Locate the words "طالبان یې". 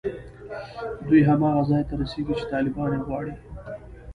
2.53-3.01